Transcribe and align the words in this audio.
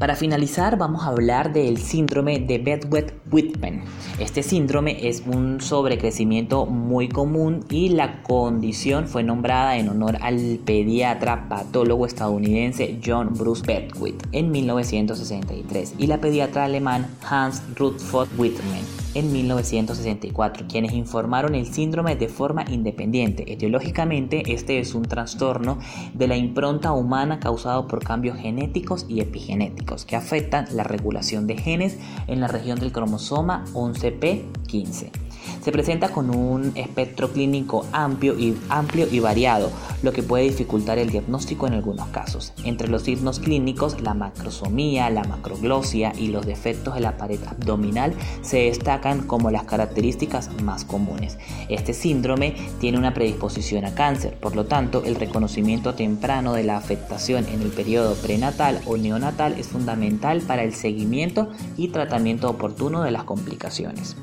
Para 0.00 0.16
finalizar, 0.16 0.78
vamos 0.78 1.02
a 1.02 1.08
hablar 1.08 1.52
del 1.52 1.76
síndrome 1.76 2.38
de 2.38 2.58
Bedwet-Whitman. 2.58 3.82
Este 4.18 4.42
síndrome 4.42 5.06
es 5.06 5.22
un 5.26 5.60
sobrecrecimiento 5.60 6.64
muy 6.64 7.10
común 7.10 7.66
y 7.68 7.90
la 7.90 8.22
condición 8.22 9.08
fue 9.08 9.22
nombrada 9.22 9.76
en 9.76 9.90
honor 9.90 10.16
al 10.22 10.58
pediatra 10.64 11.50
patólogo 11.50 12.06
estadounidense 12.06 12.98
John 13.04 13.34
Bruce 13.34 13.62
Bedwitt 13.66 14.22
en 14.32 14.50
1963 14.50 15.96
y 15.98 16.06
la 16.06 16.18
pediatra 16.18 16.64
alemán 16.64 17.06
Hans 17.28 17.62
Rutherford 17.76 18.30
Whitman 18.38 18.99
en 19.14 19.32
1964, 19.32 20.66
quienes 20.68 20.92
informaron 20.92 21.54
el 21.54 21.66
síndrome 21.66 22.16
de 22.16 22.28
forma 22.28 22.64
independiente. 22.68 23.52
Etiológicamente, 23.52 24.52
este 24.52 24.78
es 24.78 24.94
un 24.94 25.02
trastorno 25.02 25.78
de 26.14 26.28
la 26.28 26.36
impronta 26.36 26.92
humana 26.92 27.40
causado 27.40 27.86
por 27.86 28.04
cambios 28.04 28.38
genéticos 28.38 29.06
y 29.08 29.20
epigenéticos 29.20 30.04
que 30.04 30.16
afectan 30.16 30.66
la 30.72 30.84
regulación 30.84 31.46
de 31.46 31.56
genes 31.56 31.98
en 32.26 32.40
la 32.40 32.48
región 32.48 32.78
del 32.78 32.92
cromosoma 32.92 33.64
11p15. 33.72 35.29
Se 35.62 35.72
presenta 35.72 36.08
con 36.10 36.34
un 36.34 36.72
espectro 36.74 37.32
clínico 37.32 37.86
amplio 37.92 38.34
y, 38.38 39.20
variado, 39.20 39.70
lo 40.02 40.12
que 40.12 40.22
puede 40.22 40.44
dificultar 40.44 40.98
el 40.98 41.10
diagnóstico 41.10 41.66
en 41.66 41.74
algunos 41.74 42.08
casos. 42.08 42.52
Entre 42.64 42.88
los 42.88 43.02
signos 43.02 43.40
clínicos, 43.40 44.00
la 44.00 44.14
macrosomía, 44.14 45.10
la 45.10 45.24
macroglosia 45.24 46.12
y 46.16 46.28
los 46.28 46.46
defectos 46.46 46.94
de 46.94 47.00
la 47.00 47.16
pared 47.16 47.40
abdominal 47.46 48.14
se 48.42 48.58
destacan 48.58 49.26
como 49.26 49.50
las 49.50 49.64
características 49.64 50.50
más 50.62 50.84
comunes. 50.84 51.38
Este 51.68 51.92
síndrome 51.92 52.54
tiene 52.80 52.98
una 52.98 53.14
predisposición 53.14 53.84
a 53.84 53.94
cáncer, 53.94 54.34
por 54.38 54.56
lo 54.56 54.66
tanto, 54.66 55.02
el 55.04 55.16
reconocimiento 55.16 55.94
temprano 55.94 56.54
de 56.54 56.64
la 56.64 56.76
afectación 56.76 57.46
en 57.48 57.62
el 57.62 57.68
periodo 57.68 58.14
prenatal 58.14 58.80
o 58.86 58.96
neonatal 58.96 59.54
es 59.58 59.68
fundamental 59.68 60.40
para 60.40 60.62
el 60.62 60.74
seguimiento 60.74 61.48
y 61.76 61.88
tratamiento 61.88 62.48
oportuno 62.48 63.02
de 63.02 63.10
las 63.10 63.24
complicaciones. 63.24 64.16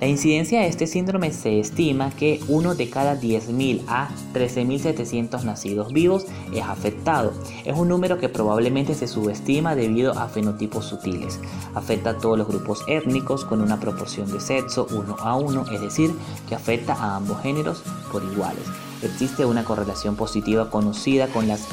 La 0.00 0.06
incidencia 0.06 0.60
de 0.60 0.68
este 0.68 0.86
síndrome 0.86 1.32
se 1.32 1.58
estima 1.58 2.10
que 2.12 2.40
uno 2.46 2.76
de 2.76 2.88
cada 2.88 3.20
10.000 3.20 3.82
a 3.88 4.10
13.700 4.32 5.42
nacidos 5.42 5.92
vivos 5.92 6.24
es 6.54 6.62
afectado. 6.62 7.32
Es 7.64 7.76
un 7.76 7.88
número 7.88 8.18
que 8.18 8.28
probablemente 8.28 8.94
se 8.94 9.08
subestima 9.08 9.74
debido 9.74 10.12
a 10.12 10.28
fenotipos 10.28 10.86
sutiles. 10.86 11.40
Afecta 11.74 12.10
a 12.10 12.18
todos 12.18 12.38
los 12.38 12.46
grupos 12.46 12.84
étnicos 12.86 13.44
con 13.44 13.60
una 13.60 13.80
proporción 13.80 14.30
de 14.30 14.38
sexo 14.38 14.86
1 14.88 15.16
a 15.18 15.34
1, 15.34 15.64
es 15.72 15.80
decir, 15.80 16.12
que 16.48 16.54
afecta 16.54 16.92
a 16.92 17.16
ambos 17.16 17.42
géneros 17.42 17.82
por 18.12 18.22
iguales. 18.22 18.66
Existe 19.02 19.46
una 19.46 19.64
correlación 19.64 20.14
positiva 20.14 20.70
conocida 20.70 21.26
con 21.26 21.48
las, 21.48 21.66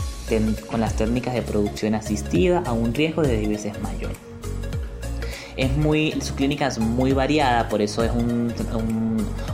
con 0.71 0.81
las 0.81 0.95
técnicas 0.95 1.35
de 1.35 1.43
producción 1.43 1.93
asistida 1.93 2.63
a 2.65 2.73
un 2.73 2.91
riesgo 2.91 3.21
de 3.21 3.37
10 3.37 3.49
veces 3.49 3.81
mayor 3.83 4.34
es 5.57 5.75
muy, 5.77 6.13
su 6.21 6.35
clínica 6.35 6.67
es 6.67 6.79
muy 6.79 7.13
variada, 7.13 7.69
por 7.69 7.81
eso 7.81 8.03
es 8.03 8.11
un, 8.11 8.53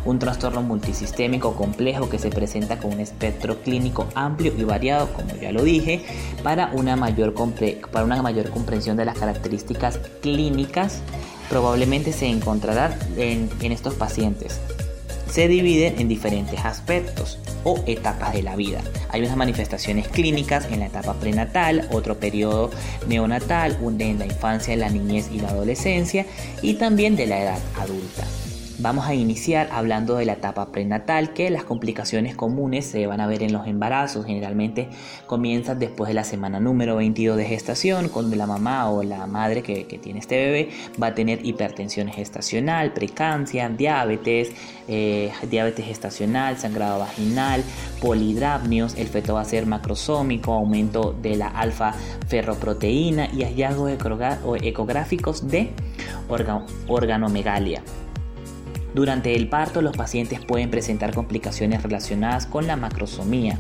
un, 0.06 0.20
trastorno 0.20 0.62
multisistémico 0.62 1.56
complejo 1.56 2.10
que 2.10 2.20
se 2.20 2.30
presenta 2.30 2.80
con 2.80 2.94
un 2.94 3.00
espectro 3.00 3.62
clínico 3.62 4.08
amplio 4.16 4.54
y 4.58 4.64
variado, 4.64 5.12
como 5.14 5.36
ya 5.36 5.52
lo 5.52 5.64
dije, 5.64 6.04
para 6.44 6.72
una 6.74 6.96
mayor, 6.96 7.34
para 7.92 8.06
una 8.06 8.22
mayor 8.22 8.50
comprensión 8.50 8.98
de 8.98 9.06
las 9.06 9.18
características 9.18 10.00
clínicas 10.22 11.02
probablemente 11.50 12.14
se 12.14 12.28
encontrará 12.28 12.98
en, 13.18 13.50
en 13.62 13.72
estos 13.72 13.96
pacientes. 13.96 14.60
Se 15.30 15.48
dividen 15.48 16.00
en 16.00 16.08
diferentes 16.08 16.64
aspectos 16.64 17.40
o 17.64 17.84
etapas 17.88 18.34
de 18.34 18.44
la 18.44 18.56
vida. 18.56 18.82
Hay 19.10 19.22
unas 19.22 19.38
manifestaciones 19.38 20.08
clínicas 20.08 20.66
en 20.72 20.80
la 20.80 20.88
etapa 20.88 21.14
prenatal, 21.16 21.88
otro 21.92 22.20
periodo 22.20 22.72
neonatal, 23.08 23.78
un 23.82 23.98
de 23.98 24.14
la 24.14 24.26
infancia, 24.26 24.76
la 24.76 24.90
niñez 24.90 25.30
y 25.32 25.40
la 25.40 25.50
adolescencia 25.50 26.26
y 26.62 26.76
también 26.76 27.16
de 27.16 27.28
la 27.28 27.42
edad 27.42 27.60
adulta. 27.78 28.26
Vamos 28.82 29.06
a 29.06 29.14
iniciar 29.14 29.70
hablando 29.72 30.16
de 30.16 30.26
la 30.26 30.34
etapa 30.34 30.72
prenatal, 30.72 31.34
que 31.34 31.52
las 31.52 31.64
complicaciones 31.64 32.36
comunes 32.36 32.84
se 32.84 33.06
van 33.06 33.22
a 33.22 33.28
ver 33.28 33.44
en 33.44 33.54
los 33.54 33.68
embarazos. 33.68 34.26
Generalmente 34.26 34.90
comienzan 35.28 35.78
después 35.78 36.08
de 36.08 36.16
la 36.16 36.24
semana 36.24 36.60
número 36.60 36.96
22 36.96 37.38
de 37.38 37.46
gestación, 37.46 38.10
cuando 38.10 38.36
la 38.36 38.48
mamá 38.48 38.90
o 38.90 39.04
la 39.04 39.28
madre 39.28 39.62
que, 39.62 39.84
tiene 40.02 40.18
este 40.18 40.36
bebé 40.36 40.70
va 41.02 41.08
a 41.08 41.14
tener 41.14 41.46
hipertensión 41.46 42.08
gestacional, 42.08 42.92
precancia, 42.92 43.70
diabetes, 43.70 44.52
eh, 44.88 45.32
diabetes 45.48 45.86
gestacional, 45.86 46.58
sangrado 46.58 46.98
vaginal, 46.98 47.64
polidramnios, 48.02 48.96
el 48.96 49.10
feto 49.10 49.36
va 49.36 49.42
a 49.42 49.46
ser 49.46 49.68
macrosómico, 49.68 50.54
aumento 50.54 51.16
de 51.22 51.36
la 51.36 51.50
alfa 51.50 51.94
ferroproteína 52.28 53.30
y 53.32 53.44
hallazgos 53.44 53.92
ecográficos 53.92 55.48
de 55.48 55.70
organomegalia. 56.88 57.84
Durante 58.94 59.36
el 59.36 59.48
parto 59.48 59.82
los 59.82 59.96
pacientes 59.96 60.44
pueden 60.44 60.70
presentar 60.70 61.14
complicaciones 61.14 61.84
relacionadas 61.84 62.46
con 62.46 62.68
la 62.68 62.76
macrosomía, 62.76 63.58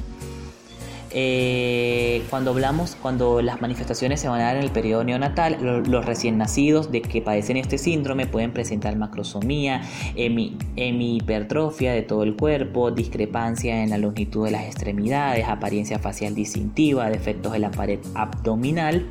eh, 1.14 2.24
cuando 2.30 2.52
hablamos, 2.52 2.96
cuando 3.02 3.42
las 3.42 3.62
manifestaciones 3.62 4.22
se 4.22 4.30
van 4.30 4.40
a 4.40 4.46
dar 4.46 4.56
en 4.56 4.64
el 4.64 4.72
periodo 4.72 5.04
neonatal, 5.04 5.84
los 5.86 6.06
recién 6.06 6.38
nacidos 6.38 6.90
de 6.92 7.02
que 7.02 7.22
padecen 7.22 7.58
este 7.58 7.78
síndrome 7.78 8.28
pueden 8.28 8.54
presentar 8.54 8.96
macrosomía, 8.96 9.82
hemihipertrofia 10.16 11.92
de 11.92 12.02
todo 12.04 12.24
el 12.24 12.38
cuerpo, 12.38 12.92
discrepancia 12.92 13.84
en 13.84 13.90
la 13.90 13.98
longitud 13.98 14.46
de 14.46 14.52
las 14.52 14.64
extremidades, 14.64 15.48
apariencia 15.48 16.00
facial 16.00 16.34
distintiva, 16.34 17.10
defectos 17.10 17.52
de 17.52 17.60
la 17.60 17.72
pared 17.72 18.00
abdominal, 18.16 19.06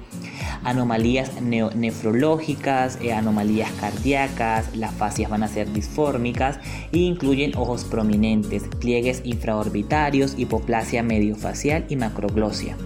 anomalías 0.65 1.41
nefrológicas, 1.41 2.99
eh, 3.03 3.13
anomalías 3.13 3.71
cardíacas, 3.73 4.77
las 4.77 4.95
fascias 4.95 5.31
van 5.31 5.43
a 5.43 5.49
ser 5.49 5.73
disfórmicas 5.73 6.59
e 6.93 6.99
incluyen 6.99 7.57
ojos 7.57 7.85
prominentes, 7.85 8.65
pliegues 8.81 9.23
infraorbitarios, 9.25 10.35
hipoplasia 10.39 11.03
mediofacial 11.03 11.85
y 11.89 11.97
macroglosia. 11.97 12.77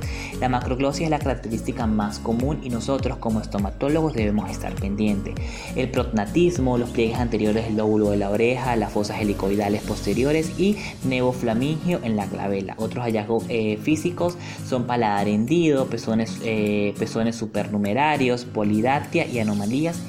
La 0.41 0.48
macroglosia 0.48 1.04
es 1.04 1.10
la 1.10 1.19
característica 1.19 1.87
más 1.87 2.19
común 2.19 2.60
y 2.62 2.69
nosotros 2.69 3.19
como 3.19 3.41
estomatólogos 3.41 4.15
debemos 4.15 4.50
estar 4.50 4.75
pendientes. 4.75 5.34
El 5.76 5.91
prognatismo, 5.91 6.78
los 6.78 6.91
pliegues 6.91 7.19
anteriores 7.19 7.65
del 7.66 7.76
lóbulo 7.76 8.10
de 8.10 8.16
la 8.16 8.31
oreja, 8.31 8.76
las 8.76 8.92
fosas 8.92 9.21
helicoidales 9.21 9.82
posteriores 9.82 10.59
y 10.59 10.76
nevoflamingio 11.04 12.00
en 12.03 12.16
la 12.16 12.26
clavela. 12.26 12.75
Otros 12.78 13.04
hallazgos 13.04 13.44
eh, 13.48 13.78
físicos 13.82 14.36
son 14.66 14.84
paladar 14.84 15.28
hendido, 15.28 15.86
pezones, 15.86 16.38
eh, 16.44 16.94
pezones 16.98 17.36
supernumerarios, 17.44 18.47
polidactia 18.47 19.27
y 19.27 19.38
anomalías 19.38 20.00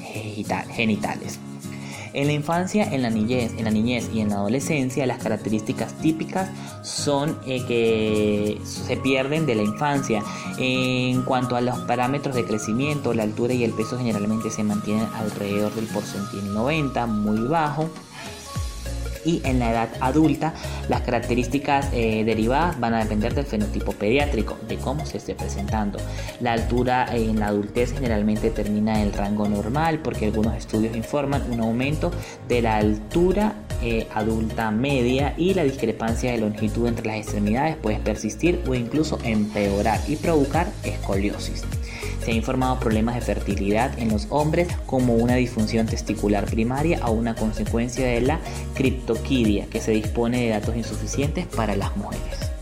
genitales. 0.74 1.38
En 2.14 2.28
la 2.28 2.32
infancia, 2.32 2.84
en 2.94 3.02
la 3.02 3.10
niñez, 3.10 3.52
en 3.58 3.64
la 3.64 3.70
niñez 3.70 4.08
y 4.10 4.20
en 4.20 4.30
la 4.30 4.36
adolescencia, 4.36 5.04
las 5.04 5.22
características 5.22 5.92
típicas 5.98 6.48
son 6.82 7.38
eh, 7.46 7.62
que 7.68 8.58
se 8.64 8.96
pierden 8.96 9.44
de 9.44 9.54
la 9.54 9.62
infancia. 9.62 10.22
En 10.56 11.20
cuanto 11.24 11.56
a 11.56 11.60
los 11.60 11.78
parámetros 11.80 12.34
de 12.34 12.46
crecimiento, 12.46 13.12
la 13.12 13.24
altura 13.24 13.52
y 13.52 13.64
el 13.64 13.72
peso 13.72 13.98
generalmente 13.98 14.50
se 14.50 14.64
mantienen 14.64 15.06
alrededor 15.14 15.74
del 15.74 15.84
porcentil 15.88 16.54
90, 16.54 17.06
muy 17.06 17.46
bajo 17.48 17.90
y 19.26 19.42
en 19.44 19.58
la 19.58 19.70
edad 19.70 19.88
adulta 20.00 20.54
las 20.88 21.02
características 21.02 21.88
eh, 21.92 22.24
derivadas 22.24 22.78
van 22.78 22.94
a 22.94 23.00
depender 23.00 23.34
del 23.34 23.44
fenotipo 23.44 23.92
pediátrico, 23.92 24.56
de 24.68 24.76
cómo 24.76 25.04
se 25.04 25.18
esté 25.18 25.34
presentando. 25.34 25.98
La 26.40 26.52
altura 26.52 27.14
en 27.14 27.40
la 27.40 27.48
adultez 27.48 27.92
generalmente 27.92 28.50
termina 28.50 29.00
en 29.00 29.08
el 29.08 29.12
rango 29.12 29.48
normal 29.48 29.98
porque 29.98 30.26
algunos 30.26 30.54
estudios 30.56 30.96
informan 30.96 31.42
un 31.50 31.60
aumento 31.60 32.10
de 32.48 32.62
la 32.62 32.76
altura 32.76 33.54
eh, 33.82 34.06
adulta 34.14 34.70
media 34.70 35.34
y 35.36 35.52
la 35.52 35.64
discrepancia 35.64 36.32
de 36.32 36.38
longitud 36.38 36.86
entre 36.86 37.06
las 37.06 37.16
extremidades 37.16 37.76
puede 37.76 37.98
persistir 37.98 38.62
o 38.66 38.74
incluso 38.74 39.18
empeorar 39.22 40.00
y 40.08 40.16
provocar 40.16 40.68
escoliosis. 40.82 41.64
Se 42.24 42.32
ha 42.32 42.34
informado 42.34 42.80
problemas 42.80 43.14
de 43.14 43.20
fertilidad 43.20 43.98
en 43.98 44.10
los 44.10 44.26
hombres 44.30 44.68
como 44.86 45.14
una 45.14 45.34
disfunción 45.34 45.86
testicular 45.86 46.46
primaria 46.46 47.00
o 47.06 47.12
una 47.12 47.34
consecuencia 47.34 48.06
de 48.06 48.20
la 48.20 48.40
criptoquidia 48.74 49.66
que 49.66 49.80
se 49.80 49.92
dispone 49.92 50.42
de 50.42 50.48
datos 50.50 50.76
insuficientes 50.76 51.46
para 51.46 51.76
las 51.76 51.96
mujeres. 51.96 52.55